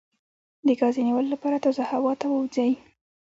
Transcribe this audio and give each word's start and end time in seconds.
د 0.67 0.69
ګاز 0.79 0.95
د 0.97 0.99
نیولو 1.07 1.33
لپاره 1.33 1.61
تازه 1.65 1.83
هوا 1.91 2.13
ته 2.21 2.25
ووځئ 2.29 2.71